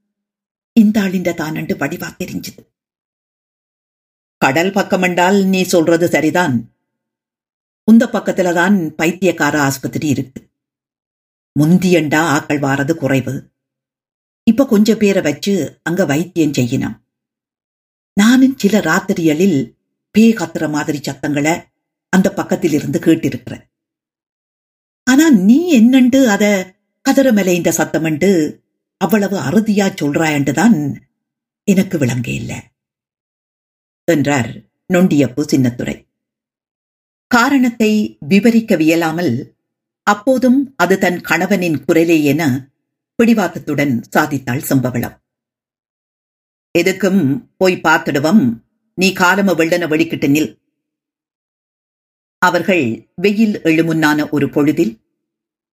இந்தாளிண்ட 0.81 1.35
தானண்டு 1.35 1.77
வடிவா 1.77 2.09
தெரிஞ்சது. 2.19 2.63
கடல் 4.37 4.71
பக்கமெண்டால் 4.71 5.49
நீ 5.49 5.63
சொல்றது 5.63 6.09
சரிதான். 6.09 6.75
உந்த 7.85 8.07
பக்கத்துலதான் 8.07 8.89
பைத்தியக்கார 8.89 9.61
ஆஸ்பத்திரி 9.61 10.09
இருக்கு. 10.09 10.49
முந்தியண்டா 11.61 12.23
ஆக்கள் 12.37 12.63
வாரது 12.67 12.95
குறைவு. 12.95 13.51
இப்ப 14.43 14.67
கொஞ்ச 14.67 14.97
பேரை 14.97 15.23
வச்சு 15.23 15.81
அங்க 15.83 16.05
வைத்தியம் 16.05 16.53
செய்யணும் 16.53 17.01
நானும் 18.15 18.59
சில 18.59 18.79
ராத்திரிகளில் 18.79 19.73
பே 20.11 20.33
கத்துற 20.33 20.71
மாதிரி 20.71 20.99
சத்தங்களை 20.99 21.63
அந்த 22.09 22.33
பக்கத்திலிருந்து 22.37 22.99
கேட்டிருக்கிறேன். 22.99 23.65
ஆனா 25.05 25.31
நீ 25.31 25.59
என்னண்டு 25.81 26.27
அத 26.27 26.75
கதறமலை 27.07 27.55
இந்த 27.55 27.73
சத்தமண்டு 27.77 28.59
அவ்வளவு 28.97 29.37
அறுதியா 29.39 29.87
சொல்றாயண்டுதான் 30.01 30.97
எனக்கு 31.63 31.99
விளங்க 31.99 32.31
இல்ல. 32.31 32.53
என்றார் 34.05 34.51
நொண்டியப்பு 34.93 35.43
சின்னத்துறை 35.53 36.09
காரணத்தை 37.27 38.19
விவரிக்க 38.21 38.77
வியலாமல் 38.77 39.59
அப்போதும் 40.03 40.75
அது 40.77 40.99
தன் 40.99 41.21
கணவனின் 41.21 41.85
குரலே 41.85 42.25
என 42.25 42.71
பிடிவாதத்துடன் 43.19 44.03
சாதித்தாள் 44.17 44.63
சம்பவளம். 44.63 45.17
எதுக்கும் 46.79 47.47
போய் 47.57 47.77
பார்த்துடுவோம். 47.77 48.59
நீ 48.95 49.13
காலம 49.13 49.53
வெள்ளன 49.53 49.85
வெளிக்கிட்டு 49.89 50.29
நில். 50.29 50.51
அவர்கள் 52.39 53.11
வெயில் 53.15 53.61
எழுமுன்னான 53.61 54.29
ஒரு 54.31 54.51
பொழுதில் 54.51 54.95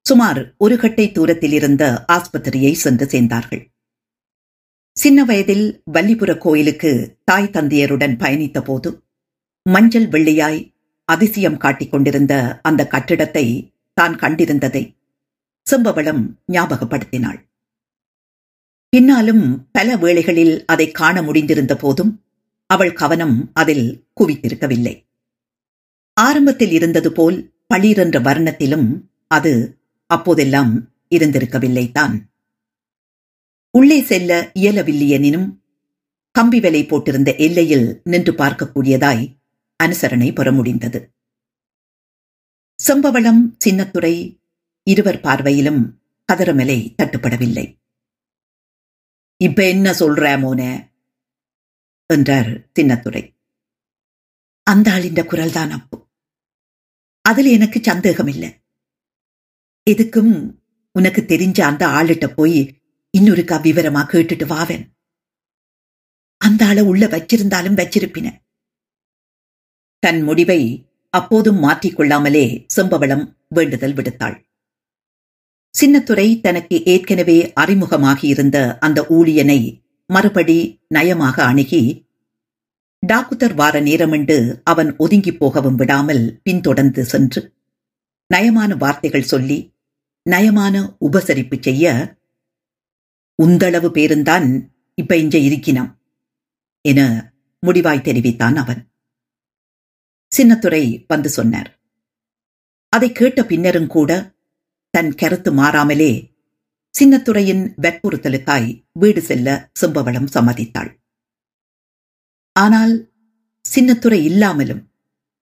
சுமார் 0.06 0.40
ஒரு 0.58 0.76
கட்டை 0.78 1.06
தூரத்தில் 1.12 1.52
இருந்த 1.52 1.84
ஆஸ்பத்திரியை 2.08 2.72
சென்று 2.74 3.06
சேர்ந்தார்கள். 3.06 3.62
சின்ன 4.98 5.20
வயதில் 5.24 5.66
வல்லிபுர 5.92 6.32
கோயிலுக்கு 6.38 6.92
தாய் 7.24 7.54
தந்தையருடன் 7.54 8.16
பயணித்த 8.18 8.60
போது 8.62 8.90
மஞ்சள் 9.66 10.08
வெள்ளையாய் 10.08 10.60
அதிசயம் 11.10 11.58
காட்டிக் 11.58 11.92
கொண்டிருந்த 11.92 12.34
அந்த 12.62 12.82
கட்டிடத்தை 12.88 13.46
தான் 13.98 14.16
கண்டிருந்ததை 14.16 14.84
செம்பவளம் 15.68 16.24
ஞாபகப்படுத்தினாள். 16.52 17.40
பின்னாலும் 18.94 19.46
பல 19.72 19.96
வேளைகளில் 19.98 20.56
அதை 20.66 20.88
காண 20.92 21.16
முடிந்திருந்த 21.22 21.74
போதும் 21.76 22.12
அவள் 22.70 22.94
கவனம் 22.94 23.38
அதில் 23.54 23.88
குவித்திருக்கவில்லை. 24.20 24.96
ஆரம்பத்தில் 26.18 26.72
இருந்தது 26.72 27.12
போல் 27.12 27.38
பளிரென்ற 27.74 28.18
வர்ணத்திலும் 28.22 28.88
அது 29.32 29.54
அப்போதெல்லாம் 30.16 30.96
இருந்திருக்கவில்லை 31.16 31.92
தான் 31.92 32.16
உள்ளே 33.72 34.02
செல்ல 34.02 34.52
இயலவில்லையெனினும் 34.60 35.48
கம்பி 36.36 36.60
விலை 36.60 36.82
போட்டிருந்த 36.84 37.38
எல்லையில் 37.38 38.02
நின்று 38.04 38.34
பார்க்கக்கூடியதாய் 38.34 39.38
அனுசரணை 39.84 40.34
பெற 40.34 40.52
முடிந்தது. 40.52 41.00
செம்பவளம் 42.80 43.42
சின்னத்துறை 43.66 44.16
இருவர் 44.84 45.20
பார்வையிலும் 45.20 45.82
கதறமலை 46.34 46.78
தட்டுப்படவில்லை. 47.04 47.66
இப்ப 49.44 49.68
என்ன 49.68 49.92
சொல்ற 49.92 50.40
மோனே? 50.40 50.72
என்றார் 52.14 52.52
சின்னத்துறை. 52.80 53.24
அந்த 54.64 54.88
ஆளின் 54.92 55.26
குரல் 55.26 55.52
தான் 55.52 55.70
அப்போ. 55.70 55.98
அதில் 57.22 57.46
எனக்கு 57.46 57.80
சந்தேகம் 57.84 58.28
இல்லை 58.28 58.50
எதுக்கும் 59.88 60.34
உனக்கு 60.92 61.22
தெரிஞ்ச 61.22 61.62
அந்த 61.62 61.88
ஆளுட்ட 61.88 62.28
போய் 62.28 62.60
இன்னொருக்கா 63.18 63.56
விவரமா 63.62 64.02
கேட்டுட்டு 64.04 64.46
வாவேன். 64.46 64.84
அந்த 66.38 66.66
ஆளை 66.66 66.84
உள்ள 66.84 67.08
வச்சிருந்தாலும் 67.08 67.74
வச்சிருப்பின. 67.74 68.28
தன் 70.00 70.22
முடிவை 70.22 70.90
அப்போதும் 71.10 71.64
மாற்றிக்கொள்ளாமலே 71.64 72.66
செம்பவளம் 72.76 73.26
வேண்டுதல் 73.48 73.94
விடுத்தாள். 73.94 74.36
சின்னத்துறை 75.80 76.40
தனக்கு 76.42 76.84
ஏற்கனவே 76.84 77.54
அறிமுகமாகியிருந்த 77.62 78.78
அந்த 78.80 79.02
ஊழியனை 79.10 79.60
மறுபடி 80.06 80.58
நயமாக 80.88 81.44
அணுகி 81.44 81.82
டாக்குத்தர் 83.08 83.54
வார 83.54 83.80
நேரமென்று 83.82 84.62
அவன் 84.64 84.96
ஒதுங்கி 84.98 85.32
போகவும் 85.32 85.76
விடாமல் 85.76 86.40
பின்தொடர்ந்து 86.44 87.04
சென்று 87.04 87.42
நயமான 88.30 88.76
வார்த்தைகள் 88.78 89.22
சொல்லி 89.22 89.73
நயமான 90.30 90.76
உபசரிப்பு 91.02 91.62
செய்ய 91.62 92.18
உந்தளவு 93.40 93.90
பேருந்தான் 93.90 94.48
இப்ப 94.96 95.18
இங்க 95.18 95.38
இருக்கினான் 95.38 95.92
என 96.82 97.00
முடிவாய் 97.68 98.02
தெரிவித்தான் 98.02 98.56
அவன். 98.56 98.82
சின்னத்துறை 100.32 101.06
வந்து 101.08 101.30
சொன்னார். 101.30 101.70
அதை 102.90 103.12
கேட்ட 103.12 103.46
பின்னரும் 103.46 103.88
கூட 103.88 104.12
தன் 104.90 105.16
கருத்து 105.16 105.52
மாறாமலே 105.52 106.32
சின்னத்துறையின் 107.00 107.64
வற்புறுத்தலுக்காய் 107.82 108.86
வீடு 108.92 109.22
செல்ல 109.22 109.72
செம்பவளம் 109.82 110.30
சம்மதித்தாள். 110.34 110.92
ஆனால் 112.52 113.12
சின்னத்துறை 113.66 114.20
இல்லாமலும் 114.24 114.92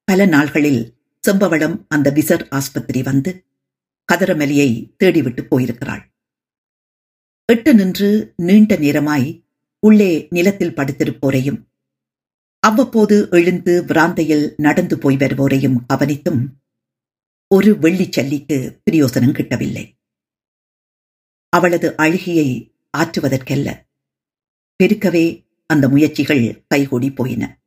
பல 0.04 0.26
நாள்களில் 0.26 0.84
செம்பவளம் 1.28 1.86
அந்த 1.88 2.12
விசர் 2.12 2.44
ஆஸ்பத்திரி 2.50 3.02
வந்து 3.02 3.32
கதரமலியை 4.14 4.96
தேடிவிட்டு 5.04 5.42
போயிருக்கிறாள். 5.42 6.10
எட்டு 7.46 7.74
நின்று 7.74 8.34
நீண்ட 8.38 8.76
நேரமாய் 8.76 9.46
உள்ளே 9.80 10.28
நிலத்தில் 10.30 10.74
படுத்திருப்போரையும் 10.74 11.70
அவ்வப்போது 12.60 13.28
எழுந்து 13.32 13.84
விராந்தையில் 13.84 14.54
நடந்து 14.58 14.98
போய் 14.98 15.16
வருவோரையும் 15.16 15.78
கவனித்தும் 15.94 16.48
ஒரு 17.48 17.74
வெள்ளிச் 17.74 18.20
சல்லிக்கு 18.20 18.82
பிரயோசனம் 18.92 19.34
கிட்டவில்லை. 19.34 20.00
அவளது 21.50 21.90
அழுகியை 21.90 22.76
ஆற்றுவதற்கல்ல. 22.98 23.90
பெருக்கவே 24.84 25.48
அந்த 25.66 25.90
முயற்சிகள் 25.90 26.66
கைகூடி 26.68 27.12
போயின. 27.12 27.64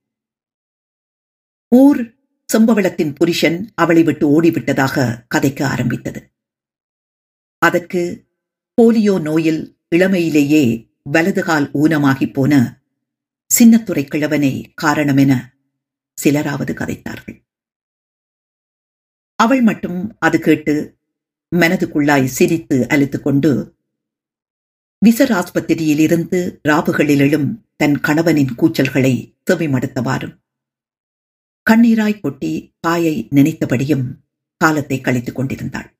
ஊர் 1.76 2.14
செம்பவளத்தின் 2.52 3.14
புருஷன் 3.14 3.72
அவளை 3.74 4.02
விட்டு 4.02 4.42
ஓடிவிட்டதாக 4.42 5.26
கதைக்க 5.34 5.64
ஆரம்பித்தது. 5.64 6.33
அதற்கு 7.64 8.26
போலியோ 8.82 9.20
நோயில் 9.20 9.78
இளமையிலேயே 9.96 10.92
வலதுகால் 11.12 11.70
ஊனமாகி 11.74 12.32
போன 12.32 12.82
சின்னத்துறை 13.58 14.08
கிழவனை 14.08 14.74
காரணமென 14.82 15.52
சிலராவது 16.22 16.74
கதைத்தார்கள். 16.74 17.42
அவள் 19.36 19.62
மட்டும் 19.62 20.16
அது 20.18 20.38
கேட்டு 20.38 20.98
மனதுக்குள்ளாய் 21.56 22.24
சிரித்து 22.24 22.88
அழுத்துக் 22.88 23.22
கொண்டு 23.22 23.76
விசர் 25.06 25.32
ஆஸ்பத்திரியில் 25.32 25.98
இருந்து 25.98 26.60
எழும் 27.06 27.66
தன் 27.76 28.00
கணவனின் 28.00 28.54
கூச்சல்களை 28.58 29.36
செவிமடுத்தவாறும் 29.50 30.42
கண்ணீராய் 31.70 32.20
கொட்டி 32.20 32.74
தாயை 32.80 33.28
நினைத்தபடியும் 33.30 34.18
காலத்தை 34.56 35.00
கழித்துக் 35.00 35.34
கொண்டிருந்தாள். 35.34 35.93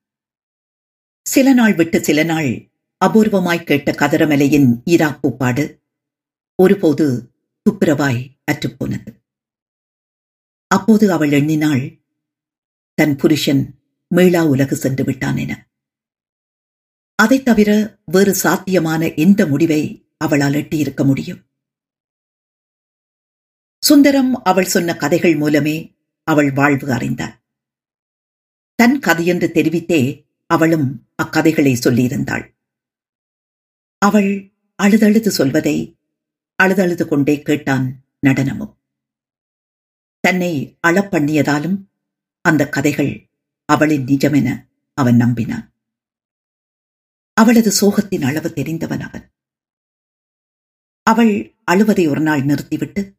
சில 1.29 1.53
நாள் 1.53 1.75
விட்டு 1.75 2.05
சில 2.05 2.23
நாள் 2.23 2.71
அபூர்வமாய் 3.05 3.65
கேட்ட 3.65 3.91
கதரமலையின் 3.91 4.83
ஈரா 4.85 5.21
கூப்பாடு 5.21 5.83
ஒருபோது 6.63 7.35
துப்புரவாய் 7.71 8.37
அற்றுப்போனது. 8.53 9.23
அப்போது 10.67 11.13
அவள் 11.13 11.33
எண்ணினாள் 11.33 12.01
தன் 12.95 13.17
புருஷன் 13.17 13.79
மீளா 14.09 14.45
உலகு 14.45 14.77
சென்று 14.77 15.05
விட்டான் 15.05 15.37
என. 15.37 15.71
அதைத் 17.15 17.45
தவிர 17.45 17.99
வேறு 18.07 18.35
சாத்தியமான 18.35 19.15
எந்த 19.15 19.47
முடிவை 19.47 20.13
அவளால் 20.17 20.53
எட்டியிருக்க 20.53 21.05
முடியும். 21.05 21.47
சுந்தரம் 23.79 24.45
அவள் 24.45 24.65
சொன்ன 24.65 24.95
கதைகள் 24.95 25.37
மூலமே 25.37 25.97
அவள் 26.25 26.53
வாழ்வு 26.53 26.93
அறிந்தார் 26.93 27.45
தன் 28.75 28.99
கதையென்று 28.99 29.49
தெரிவித்தே 29.53 30.33
அவளும் 30.47 31.09
அக்கதைகளை 31.23 31.73
சொல்லியிருந்தாள். 31.75 32.55
அவள் 33.99 34.53
அழுதழுது 34.83 35.29
சொல்வதை 35.29 35.99
அழுதழுது 36.63 37.09
கொண்டே 37.09 37.43
கேட்டான் 37.43 38.05
நடனமும். 38.27 38.79
தன்னை 40.21 40.79
அளப்பண்ணியதாலும் 40.87 41.87
அந்த 42.41 42.69
கதைகள் 42.69 43.31
அவளின் 43.65 44.05
நிஜமென 44.05 44.69
அவன் 44.95 45.17
நம்பினான். 45.17 45.73
அவளது 47.33 47.71
சோகத்தின் 47.81 48.25
அளவு 48.25 48.53
தெரிந்தவன் 48.53 49.01
அவன். 49.01 49.35
அவள் 51.03 51.63
அழுவதை 51.71 52.09
ஒரு 52.09 52.21
நாள் 52.21 52.43
நிறுத்திவிட்டு 52.43 53.17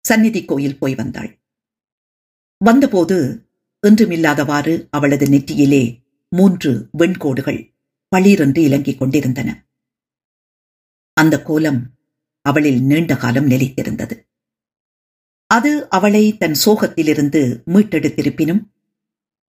சந்நிதி 0.00 0.44
கோயில் 0.44 0.78
போய் 0.78 0.94
வந்தாள். 0.94 1.42
வந்தபோது 2.64 3.48
என்றுமில்லாதவாறு 3.86 4.86
அவளது 4.90 5.26
நெற்றியிலே 5.26 6.03
மூன்று 6.36 6.88
வெண்கோடுகள் 6.98 7.74
பளிரென்று 8.08 8.62
இலங்கிக் 8.62 8.98
கொண்டிருந்தன. 8.98 9.66
அந்த 11.12 11.42
கோலம் 11.42 11.90
அவளில் 12.40 12.82
நீண்ட 12.82 13.16
காலம் 13.16 13.48
நிலைத்திருந்தது 13.48 14.26
அது 15.46 15.88
அவளை 15.88 16.36
தன் 16.36 16.56
சோகத்திலிருந்து 16.66 17.62
மீட்டெடுத்திருப்பினும் 17.66 18.62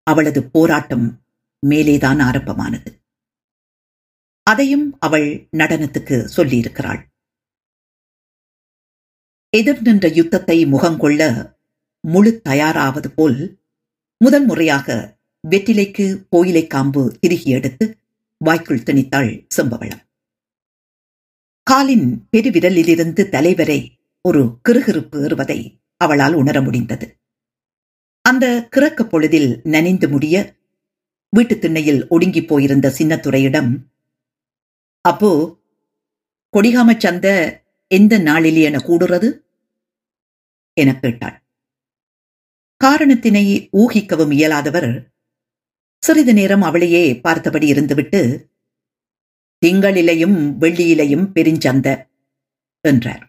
அவளது 0.02 0.50
போராட்டம் 0.50 1.24
மேலேதான் 1.66 2.22
ஆரம்பமானது. 2.22 3.02
அதையும் 4.42 4.96
அவள் 4.98 5.48
நடனத்துக்கு 5.52 6.16
சொல்லியிருக்கிறாள். 6.36 7.02
எதிர் 9.48 9.82
நின்ற 9.82 10.08
யுத்தத்தை 10.08 10.64
முகங்கொள்ள 10.64 11.52
முழு 12.00 12.40
தயாராவது 12.40 13.10
போல் 13.10 13.62
முதல் 14.16 14.44
முறையாக 14.44 15.13
வெற்றிலைக்கு 15.50 16.26
கோயிலை 16.30 16.66
காம்பு 16.66 17.16
திருகி 17.20 17.50
எடுத்து 17.50 17.98
வாய்க்குள் 18.38 18.82
திணித்தாள் 18.82 19.46
செம்பவளம். 19.56 20.00
காலின் 21.62 22.28
பெருவிரலிலிருந்து 22.36 23.28
தலைவரை 23.28 23.98
ஒரு 24.22 24.58
கிருகிருப்பு 24.68 25.24
ஏறுவதை 25.24 25.80
அவளால் 25.96 26.34
உணர 26.34 26.62
முடிந்தது. 26.62 27.20
அந்த 28.22 28.68
கிறக்க 28.76 29.02
பொழுதில் 29.02 29.60
நனைந்து 29.64 30.08
முடிய 30.08 30.56
வீட்டுத் 31.30 31.60
திண்ணையில் 31.60 32.08
ஒடுங்கி 32.08 32.44
போயிருந்த 32.44 32.94
சின்னத்துறையிடம் 32.98 33.78
அப்போ 35.00 35.60
கொடிகாம 36.52 36.98
சந்த 36.98 37.60
எந்த 37.86 38.18
நாளிலே 38.18 38.60
என 38.60 38.78
கூடுறது? 38.78 39.40
என 40.72 40.98
கேட்டாள். 40.98 41.42
காரணத்தினை 42.84 43.68
ஊகிக்கவும் 43.72 44.32
இயலாதவர் 44.32 45.13
சிறிது 46.04 46.34
நேரம் 46.34 46.62
அவளையே 46.62 47.20
பார்த்தபடி 47.20 47.72
இருந்துவிட்டு 47.72 48.20
திங்களிலையும் 49.62 50.38
வெள்ளியிலையும் 50.60 51.26
பெருஞ்சந்த 51.34 51.88
என்றார். 52.84 53.24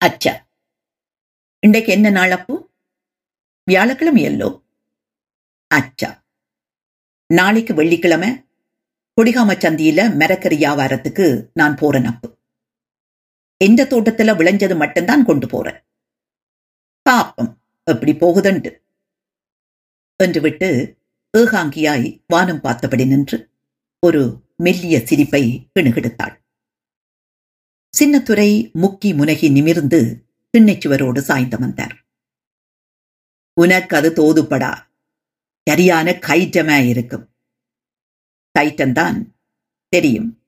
அச்சா! 0.00 0.32
இன்றைக்கு 1.62 1.92
என்ன 1.92 2.10
நாள் 2.10 2.30
அப்போ? 2.30 2.54
வியாழக்கிழமை 3.66 4.22
எல்லோ 4.22 4.48
அச்சா! 5.70 6.10
நாளைக்கு 7.30 7.74
வெள்ளிக்கிழமை 7.74 8.30
கொடிகாம 9.18 9.54
சந்தியில 9.54 10.16
மரக்கறி 10.16 10.56
வியாபாரத்துக்கு 10.56 11.26
நான் 11.52 11.76
போறேன் 11.76 12.04
அப்பு. 12.04 12.28
எந்த 13.60 13.84
தோட்டத்துல 13.84 14.34
விளைஞ்சது 14.36 14.76
மட்டும்தான் 14.76 15.24
கொண்டு 15.24 15.46
போறேன். 15.48 15.78
பாப்பம்! 17.06 17.52
எப்படி 17.86 18.12
போகுதுண்டு? 18.12 18.70
என்று 20.22 20.40
விட்டு 20.40 20.98
ஏகாங்கியாய் 21.38 22.22
வானம் 22.26 22.60
பார்த்தபடி 22.60 23.04
நின்று 23.06 23.50
ஒரு 23.98 24.42
மெல்லிய 24.56 25.06
சிரிப்பை 25.06 25.70
கிணுகிடுத்தாள் 25.74 26.38
சின்னத்துறை 27.98 28.70
முக்கி 28.74 29.10
முனகி 29.14 29.50
நிமிர்ந்து 29.50 30.28
திண்ணைச்சுவரோடு 30.54 31.18
சாய்ந்து 31.18 31.58
வந்தார். 31.58 32.06
உனக்கு 33.52 33.96
அது 33.96 34.10
தோதுப்படா. 34.10 34.72
சரியான 35.68 36.10
கைட்டமே 36.10 36.88
இருக்கும். 36.88 37.34
கைட்டம்தான் 38.58 39.18
தெரியும். 39.88 40.42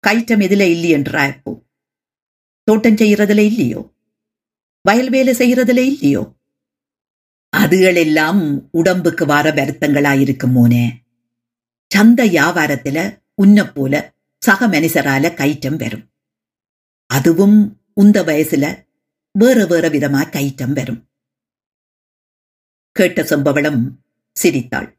கைட்டம் 0.00 0.40
எதுல 0.40 0.64
இல்லையென்றா 0.74 1.28
இப்போ 1.28 1.52
தோட்டம் 2.64 2.94
செய்யறதுல 2.94 3.38
இல்லையோ? 3.38 3.80
வயல் 4.80 5.10
வேலை 5.10 5.34
செய்யறதுல 5.34 5.78
இல்லையோ? 5.78 6.22
அதுகளெல்லாம் 7.54 8.68
உடம்புக்கு 8.70 9.26
வர 9.26 9.50
வருத்தங்களாயிருக்கும் 9.50 10.52
மோனே. 10.52 10.90
சந்த 11.94 12.26
வியாபாரத்துல 12.26 13.22
உன்ன 13.34 13.72
போல 13.72 14.14
சக 14.38 14.66
மனுஷரால 14.66 15.34
கைட்டம் 15.34 15.76
வரும். 15.76 16.10
அதுவும் 17.06 17.80
உந்த 17.94 18.22
வயசுல 18.22 18.86
வேற 19.32 19.66
வேற 19.66 19.88
விதமா 19.88 20.30
கைட்டம் 20.30 20.72
வரும். 20.72 21.08
கேட்ட 22.92 23.22
செம்பவளம் 23.22 23.88
சிரித்தாள். 24.32 24.98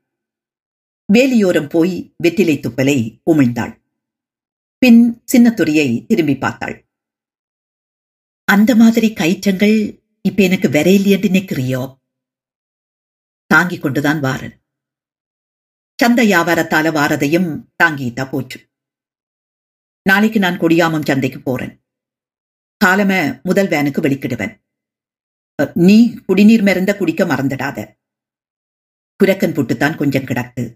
வேலியோரம் 1.14 1.70
போய் 1.70 2.14
வெற்றிலை 2.18 2.60
துப்பலை 2.60 3.22
உமிழ்ந்தாள். 3.32 3.82
பின் 4.78 5.24
சின்னத்துறையை 5.34 6.06
திரும்பி 6.06 6.38
பார்த்தாள். 6.38 6.86
அந்த 8.44 8.76
மாதிரி 8.76 9.14
கயிற்றங்கள் 9.14 10.04
இப்ப 10.22 10.44
எனக்கு 10.44 10.70
வரையில்லையென்று 10.70 11.30
நினைக்கிறியோ? 11.30 12.04
தாங்கிக் 13.56 13.82
கொண்டுதான் 13.82 14.20
வாரன். 14.20 14.66
சந்த 16.04 16.24
வியாபாரத்தால 16.24 16.92
வாரதையும் 16.92 17.74
தாங்கிட்டா 17.84 18.30
போச்சு. 18.30 18.70
நாளைக்கு 20.04 20.40
நான் 20.40 20.60
கொடியாமம் 20.60 21.06
சந்தைக்கு 21.06 21.42
போறேன். 21.42 21.86
காலம 22.78 23.40
முதல் 23.44 23.68
வேனுக்கு 23.68 24.02
வெளிக்கிடுவேன். 24.02 24.64
நீ 25.74 26.14
குடிநீர் 26.14 26.64
மருந்த 26.64 26.98
குடிக்க 26.98 27.26
மறந்துடாத. 27.26 28.00
குரக்கன் 29.24 29.54
புட்டுத்தான் 29.54 29.98
கொஞ்சம் 29.98 30.24
கிடக்கு. 30.24 30.76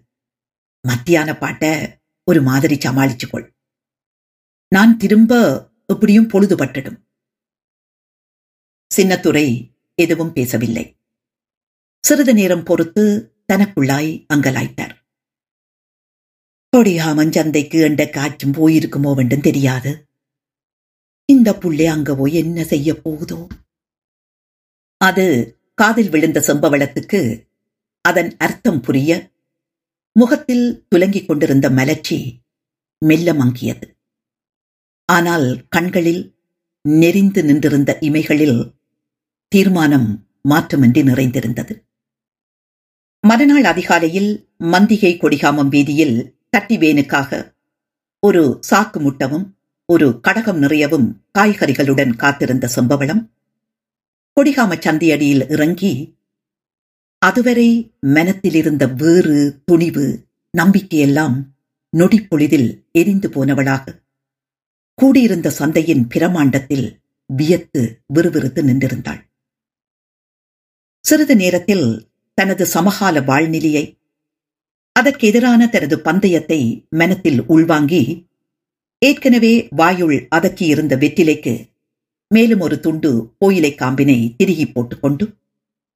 மத்தியான 0.88 1.32
பாட்ட 1.32 1.88
ஒரு 2.24 2.42
மாதிரி 2.42 2.76
சமாளிச்சுக்கொள். 2.76 3.50
நான் 4.68 4.96
திரும்ப 4.96 5.68
எப்படியும் 5.86 6.28
பொழுதுபட்டுடும். 6.28 7.02
சின்னத்துறை 8.96 9.72
எதுவும் 9.94 10.32
பேசவில்லை. 10.32 10.99
சிறிது 12.04 12.34
நேரம் 12.34 12.62
பொறுத்து 12.62 13.34
தனக்குள்ளாய் 13.52 14.24
அங்கலாய்த்தார். 14.34 14.94
கொடியாமன் 16.76 17.30
சந்தைக்கு 17.30 17.80
என்ற 17.80 18.08
காற்றும் 18.08 18.52
போயிருக்குமோ 18.52 19.14
வேண்டும் 19.14 19.40
தெரியாது. 19.40 20.08
இந்த 21.24 21.54
புள்ளை 21.54 21.86
அங்க 21.86 22.14
போய் 22.14 22.34
என்ன 22.34 22.64
செய்ய 22.64 22.94
போகுதோ? 22.94 23.46
அது 24.96 25.26
காதில் 25.74 26.08
விழுந்த 26.08 26.40
செம்பவளத்துக்கு 26.46 27.50
அதன் 28.00 28.36
அர்த்தம் 28.36 28.80
புரிய 28.80 29.30
முகத்தில் 30.12 30.86
துலங்கிக் 30.88 31.28
கொண்டிருந்த 31.28 31.70
மலர்ச்சி 31.70 32.42
மெல்ல 32.98 33.32
மங்கியது. 33.32 33.86
ஆனால் 35.04 35.66
கண்களில் 35.68 36.36
நெறிந்து 36.80 37.44
நின்றிருந்த 37.44 37.98
இமைகளில் 38.00 38.74
தீர்மானம் 39.48 40.10
மாற்றமின்றி 40.48 41.02
நிறைந்திருந்தது. 41.02 41.74
மறுநாள் 43.26 43.64
அதிகாலையில் 43.64 44.48
மந்திகை 44.58 45.18
கொடிகாமம் 45.18 45.68
வீதியில் 45.68 46.34
தட்டிவேனுக்காக 46.56 47.52
ஒரு 48.20 48.60
சாக்கு 48.70 48.98
முட்டவும் 48.98 49.44
ஒரு 49.86 50.20
கடகம் 50.20 50.62
நிறையவும் 50.62 51.22
காய்கறிகளுடன் 51.38 52.16
காத்திருந்த 52.16 52.68
செம்பவளம் 52.76 53.28
கொடிகாம 54.40 54.78
சந்தியடியில் 54.80 55.50
இறங்கி 55.50 56.18
அதுவரை 57.18 57.92
மனத்திலிருந்த 58.00 58.86
வேறு 58.94 59.62
துணிவு 59.64 60.26
நம்பிக்கையெல்லாம் 60.58 61.36
நொடிப்பொழுதில் 61.96 62.84
எரிந்து 62.92 63.28
போனவளாக 63.28 63.94
கூடியிருந்த 64.94 65.50
சந்தையின் 65.50 66.06
பிரமாண்டத்தில் 66.14 66.96
வியத்து 67.26 68.02
விறுவிறுத்து 68.14 68.62
நின்றிருந்தாள். 68.62 69.20
சிறிது 71.04 71.36
நேரத்தில் 71.36 72.09
தனது 72.40 72.64
சமகால 72.66 73.20
வாழ்நிலையை 73.20 73.84
அதற்கு 74.96 75.24
எதிரான 75.26 75.62
தனது 75.68 75.96
பந்தயத்தை 76.00 76.60
மனத்தில் 76.90 77.40
உள்வாங்கி 77.46 78.02
ஏற்கனவே 79.02 79.52
வாயுள் 79.76 80.16
அதக்கியிருந்த 80.36 80.94
வெற்றிலைக்கு 81.06 81.54
மேலும் 82.30 82.60
ஒரு 82.60 82.76
துண்டு 82.80 83.10
கோயிலை 83.38 83.72
காம்பினை 83.74 84.18
திருகி 84.36 84.66
போட்டுக்கொண்டு 84.66 85.24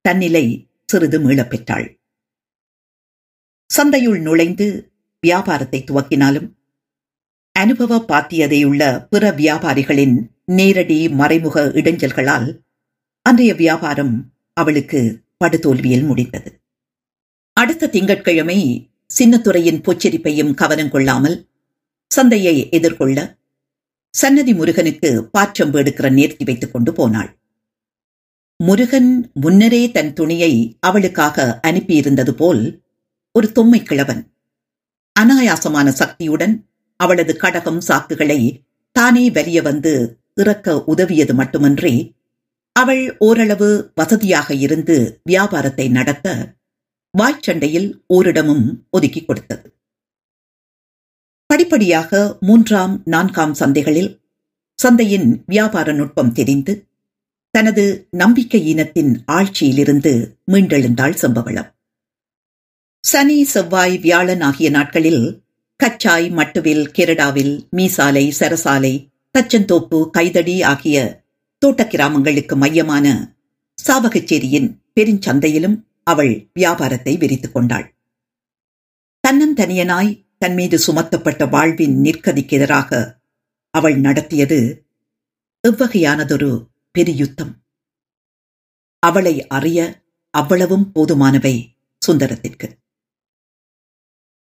தன்னிலை 0.05 0.45
சிறிது 0.89 1.19
மீளப் 1.21 1.51
பெற்றாள் 1.51 1.87
சந்தையுள் 3.71 4.21
நுழைந்து 4.21 4.67
வியாபாரத்தை 5.23 5.81
துவக்கினாலும் 5.81 6.49
அனுபவ 7.57 7.99
பாத்தியதையுள்ள 8.09 8.83
பிற 9.09 9.25
வியாபாரிகளின் 9.33 10.17
நேரடி 10.53 10.99
மறைமுக 11.11 11.67
இடைஞ்சல்களால் 11.75 12.49
அன்றைய 13.27 13.53
வியாபாரம் 13.55 14.15
அவளுக்கு 14.57 15.01
படுதோல்வியில் 15.41 16.05
முடிந்தது. 16.05 16.51
அடுத்த 17.57 17.87
திங்கட்கிழமை 17.87 18.59
சின்னத்துறையின் 19.11 19.81
பொச்சரிப்பையும் 19.81 20.53
கவனம் 20.55 20.89
கொள்ளாமல் 20.89 21.37
சந்தையை 22.11 22.57
எதிர்கொள்ள 22.71 23.19
சன்னதி 24.15 24.53
முருகனுக்கு 24.55 25.11
பாற்றம்பு 25.31 25.79
எடுக்கிற 25.79 26.07
நேர்த்தி 26.11 26.45
வைத்துக் 26.45 26.73
கொண்டு 26.73 26.93
போனாள். 26.93 27.31
முருகன் 28.61 29.11
முன்னரே 29.35 29.83
தன் 29.91 30.13
துணியை 30.13 30.53
அவளுக்காக 30.81 31.61
அனுப்பியிருந்தது 31.67 32.31
போல் 32.31 32.63
ஒரு 33.35 33.47
தொம்மை 33.55 33.81
கிழவன் 33.83 34.23
அனாயாசமான 35.17 35.89
சக்தியுடன் 35.93 36.55
அவளது 37.01 37.33
கடகம் 37.37 37.81
சாக்குகளை 37.89 38.41
தானே 38.97 39.25
வலிய 39.31 39.63
வந்து 39.63 39.93
இறக்க 40.35 40.77
உதவியது 40.85 41.35
மட்டுமன்றி 41.35 41.95
அவள் 42.77 43.17
ஓரளவு 43.19 43.93
வசதியாக 43.95 44.55
இருந்து 44.55 45.21
வியாபாரத்தை 45.23 45.89
நடத்த 45.89 46.29
வாய்ச்சண்டையில் 47.15 47.89
ஓரிடமும் 48.07 48.65
ஒதுக்கிக் 48.91 49.27
கொடுத்தது. 49.27 49.67
படிப்படியாக 51.47 52.39
மூன்றாம் 52.41 53.03
நான்காம் 53.05 53.55
சந்தைகளில் 53.55 54.11
சந்தையின் 54.79 55.45
வியாபார 55.47 55.93
நுட்பம் 55.93 56.33
தெரிந்து 56.33 56.73
தனது 57.51 58.09
நம்பிக்கை 58.11 58.67
இனத்தின் 58.67 59.25
ஆட்சியிலிருந்து 59.33 60.13
மீண்டெழுந்தாள் 60.53 61.15
சம்பவளம். 61.15 61.69
சனி 63.05 63.45
செவ்வாய் 63.45 63.99
வியாழன் 63.99 64.41
ஆகிய 64.41 64.71
நாட்களில் 64.71 65.25
கச்சாய் 65.81 66.29
மட்டுவில் 66.31 66.85
கெரடாவில் 66.89 67.55
மீசாலை 67.77 68.27
சரசாலை 68.39 68.95
தச்சந்தோப்பு 69.39 69.99
கைதடி 70.19 70.57
ஆகிய 70.65 71.24
தோட்ட 71.65 71.87
கிராமங்களுக்கு 71.87 72.57
மையமான 72.57 73.37
சாவகச்சேரியின் 73.87 74.79
பெருஞ்சந்தையிலும் 74.95 75.85
அவள் 76.03 76.51
வியாபாரத்தை 76.55 77.17
விரித்துக் 77.17 77.53
கொண்டாள். 77.53 77.97
தன்னந்தனியனாய் 79.29 80.27
தன் 80.39 80.55
மீது 80.55 80.79
சுமத்தப்பட்ட 80.79 81.49
வாழ்வின் 81.51 82.03
நிற்கதிக்கு 82.03 82.49
எதிராக 82.49 83.21
அவள் 83.71 83.97
நடத்தியது 83.97 84.87
எவ்வகையானதொரு 85.69 86.69
பெருயுத்தம். 86.91 87.55
அவளை 88.99 89.47
அறிய 89.47 90.05
அவ்வளவும் 90.31 90.93
போதுமானவை 90.95 91.67
சுந்தரத்திற்கு. 92.07 92.73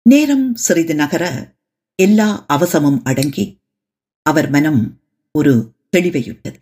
நேரம் 0.09 0.55
சிறிது 0.55 0.95
நகர 0.95 1.53
எல்லா 1.95 2.45
அவசமும் 2.47 3.03
அடங்கி 3.03 3.61
அவர் 4.23 4.49
மனம் 4.49 5.01
ஒரு 5.31 5.73
தெளிவையுட்டது 5.97 6.55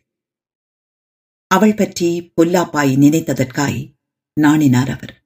அவள் 1.55 1.73
பற்றி 1.73 2.33
பொல்லாப்பாய் 2.37 2.95
நினைத்ததற்காய் 2.97 3.93
நாணினார் 4.33 4.89
அவர். 4.89 5.25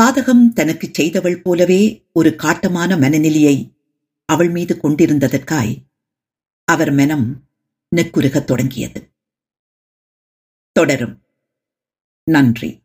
பாதகம் 0.00 0.52
தனக்கு 0.52 0.88
செய்தவள் 0.92 1.42
போலவே 1.42 2.06
ஒரு 2.12 2.30
காட்டமான 2.30 3.00
மனநிலையை 3.00 3.74
அவள் 4.24 4.50
மீது 4.50 4.78
கொண்டிருந்ததற்காய் 4.82 5.84
அவர் 6.64 6.90
மனம் 6.90 7.48
நெக்குருகத் 7.96 8.44
தொடங்கியது. 8.44 9.12
தொடரும். 10.72 11.22
நன்றி. 12.24 12.82